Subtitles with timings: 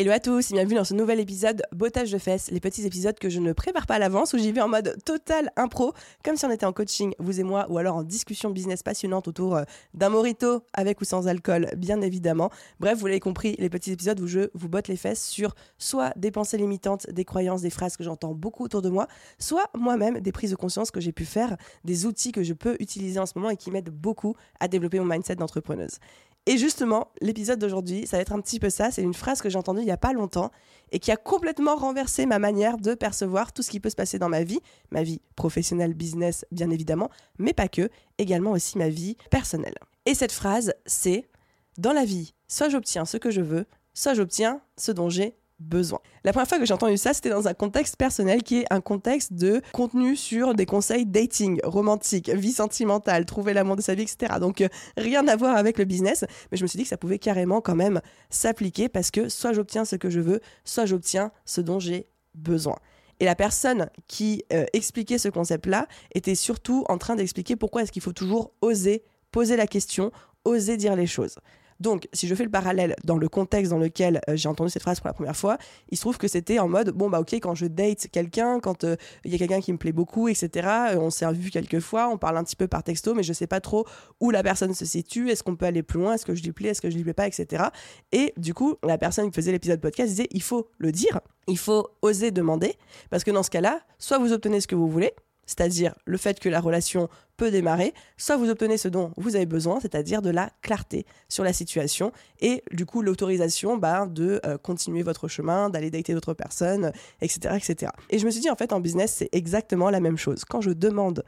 [0.00, 3.18] Hello à tous et bienvenue dans ce nouvel épisode Bottage de fesses, les petits épisodes
[3.18, 6.36] que je ne prépare pas à l'avance, où j'y vais en mode total impro, comme
[6.36, 9.56] si on était en coaching, vous et moi, ou alors en discussion business passionnante autour
[9.56, 12.48] euh, d'un morito, avec ou sans alcool, bien évidemment.
[12.78, 16.12] Bref, vous l'avez compris, les petits épisodes où je vous botte les fesses sur soit
[16.14, 19.08] des pensées limitantes, des croyances, des phrases que j'entends beaucoup autour de moi,
[19.40, 22.76] soit moi-même des prises de conscience que j'ai pu faire, des outils que je peux
[22.78, 25.98] utiliser en ce moment et qui m'aident beaucoup à développer mon mindset d'entrepreneuse.
[26.46, 28.90] Et justement, l'épisode d'aujourd'hui, ça va être un petit peu ça.
[28.90, 30.50] C'est une phrase que j'ai entendue il n'y a pas longtemps
[30.90, 34.18] et qui a complètement renversé ma manière de percevoir tout ce qui peut se passer
[34.18, 38.88] dans ma vie, ma vie professionnelle, business, bien évidemment, mais pas que, également aussi ma
[38.88, 39.74] vie personnelle.
[40.06, 41.28] Et cette phrase, c'est
[41.76, 46.32] Dans la vie, soit j'obtiens ce que je veux, soit j'obtiens ce dont j'ai La
[46.32, 49.32] première fois que j'ai entendu ça, c'était dans un contexte personnel qui est un contexte
[49.32, 54.34] de contenu sur des conseils dating, romantique, vie sentimentale, trouver l'amour de sa vie, etc.
[54.40, 56.96] Donc euh, rien à voir avec le business, mais je me suis dit que ça
[56.96, 61.32] pouvait carrément quand même s'appliquer parce que soit j'obtiens ce que je veux, soit j'obtiens
[61.44, 62.76] ce dont j'ai besoin.
[63.20, 67.90] Et la personne qui euh, expliquait ce concept-là était surtout en train d'expliquer pourquoi est-ce
[67.90, 70.10] qu'il faut toujours oser poser la question,
[70.44, 71.36] oser dire les choses.
[71.80, 74.82] Donc, si je fais le parallèle dans le contexte dans lequel euh, j'ai entendu cette
[74.82, 75.58] phrase pour la première fois,
[75.90, 78.84] il se trouve que c'était en mode bon bah ok quand je date quelqu'un, quand
[78.84, 80.68] euh, il y a quelqu'un qui me plaît beaucoup, etc.
[80.92, 83.32] Euh, on s'est revu quelques fois, on parle un petit peu par texto, mais je
[83.32, 83.86] sais pas trop
[84.20, 85.30] où la personne se situe.
[85.30, 87.04] Est-ce qu'on peut aller plus loin Est-ce que je lui plais Est-ce que je lui
[87.04, 87.64] plais pas, etc.
[88.12, 91.58] Et du coup, la personne qui faisait l'épisode podcast disait il faut le dire, il
[91.58, 92.74] faut oser demander,
[93.10, 95.12] parce que dans ce cas-là, soit vous obtenez ce que vous voulez,
[95.48, 99.46] c'est-à-dire le fait que la relation peut démarrer, soit vous obtenez ce dont vous avez
[99.46, 104.58] besoin, c'est-à-dire de la clarté sur la situation et du coup l'autorisation bah, de euh,
[104.58, 106.92] continuer votre chemin, d'aller dater d'autres personnes,
[107.22, 107.92] etc., etc.
[108.10, 110.44] Et je me suis dit en fait en business c'est exactement la même chose.
[110.44, 111.24] Quand je demande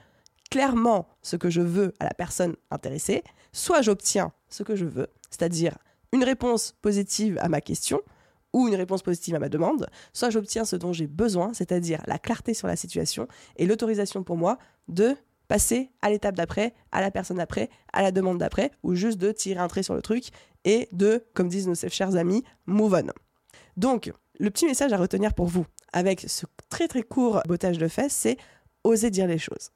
[0.51, 5.09] clairement ce que je veux à la personne intéressée, soit j'obtiens ce que je veux,
[5.31, 5.79] c'est-à-dire
[6.13, 8.03] une réponse positive à ma question,
[8.53, 12.19] ou une réponse positive à ma demande, soit j'obtiens ce dont j'ai besoin, c'est-à-dire la
[12.19, 15.17] clarté sur la situation et l'autorisation pour moi de
[15.49, 19.33] passer à l'étape d'après, à la personne d'après, à la demande d'après, ou juste de
[19.33, 20.29] tirer un trait sur le truc
[20.65, 23.11] et de, comme disent nos chers amis, move on.
[23.77, 27.89] Donc, le petit message à retenir pour vous avec ce très très court bottage de
[27.89, 28.37] fesses, c'est
[28.85, 29.71] oser dire les choses.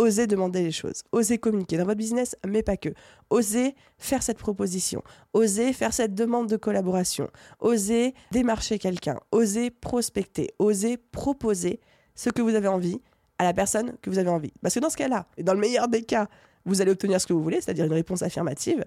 [0.00, 2.88] Osez demander les choses, osez communiquer dans votre business, mais pas que.
[3.28, 5.02] Osez faire cette proposition,
[5.34, 7.28] osez faire cette demande de collaboration,
[7.58, 11.80] osez démarcher quelqu'un, osez prospecter, osez proposer
[12.14, 13.02] ce que vous avez envie
[13.36, 14.54] à la personne que vous avez envie.
[14.62, 16.28] Parce que dans ce cas-là, et dans le meilleur des cas,
[16.64, 18.86] vous allez obtenir ce que vous voulez, c'est-à-dire une réponse affirmative,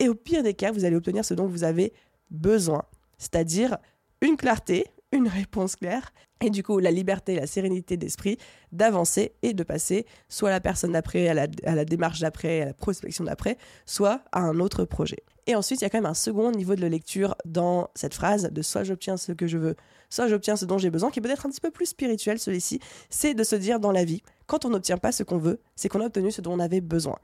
[0.00, 1.92] et au pire des cas, vous allez obtenir ce dont vous avez
[2.28, 2.82] besoin,
[3.18, 3.78] c'est-à-dire
[4.20, 8.38] une clarté, une réponse claire et du coup la liberté, la sérénité d'esprit
[8.72, 12.74] d'avancer et de passer soit à la personne d'après, à la, démarche d'après, à la
[12.74, 13.56] prospection d'après,
[13.86, 15.18] soit à un autre projet.
[15.46, 18.50] Et ensuite, il y a quand même un second niveau de lecture dans cette phrase
[18.50, 19.74] de soit j'obtiens ce que je veux,
[20.08, 23.34] soit j'obtiens ce dont j'ai besoin, qui peut-être un petit peu plus spirituel celui-ci, c'est
[23.34, 26.00] de se dire dans la vie, quand on n'obtient pas ce qu'on veut, c'est qu'on
[26.00, 27.18] a obtenu ce dont on avait besoin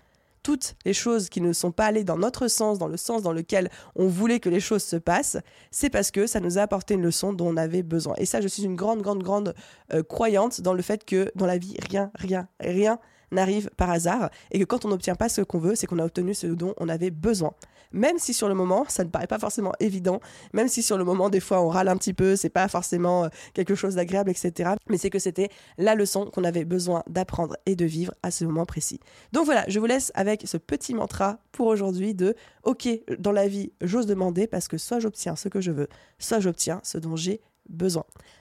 [0.46, 3.32] toutes les choses qui ne sont pas allées dans notre sens, dans le sens dans
[3.32, 5.38] lequel on voulait que les choses se passent,
[5.72, 8.14] c'est parce que ça nous a apporté une leçon dont on avait besoin.
[8.18, 9.56] Et ça, je suis une grande, grande, grande
[9.92, 13.00] euh, croyante dans le fait que dans la vie, rien, rien, rien
[13.30, 16.04] n'arrive par hasard et que quand on n'obtient pas ce qu'on veut, c'est qu'on a
[16.04, 17.54] obtenu ce dont on avait besoin.
[17.92, 20.20] Même si sur le moment, ça ne paraît pas forcément évident,
[20.52, 23.24] même si sur le moment, des fois, on râle un petit peu, c'est pas forcément
[23.24, 24.70] euh, quelque chose d'agréable, etc.
[24.88, 25.48] Mais c'est que c'était
[25.78, 29.00] la leçon qu'on avait besoin d'apprendre et de vivre à ce moment précis.
[29.32, 32.34] Donc voilà, je vous laisse avec ce petit mantra pour aujourd'hui de
[32.64, 36.40] OK, dans la vie, j'ose demander parce que soit j'obtiens ce que je veux, soit
[36.40, 37.40] j'obtiens ce dont j'ai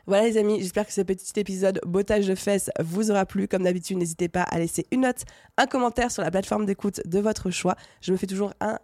[0.08, 3.48] Voilà les amis, j'espère que ce petit épisode bottage de fesses vous aura plu.
[3.48, 5.24] Comme d'habitude, n'hésitez pas à laisser une note,
[5.58, 7.76] un commentaire sur la plateforme d'écoute de votre choix.
[8.02, 8.80] Je me fais toujours un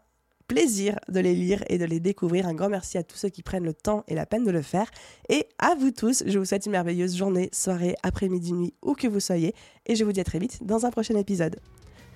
[0.47, 2.45] plaisir de les lire et de les découvrir.
[2.47, 4.61] Un grand merci à tous ceux qui prennent le temps et la peine de le
[4.61, 4.89] faire.
[5.29, 9.07] Et à vous tous, je vous souhaite une merveilleuse journée, soirée, après-midi, nuit, où que
[9.07, 9.55] vous soyez.
[9.85, 11.57] Et je vous dis à très vite dans un prochain épisode.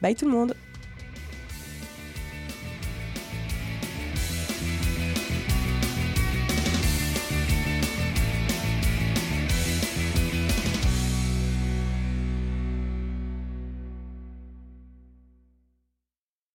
[0.01, 0.54] Bye tout le monde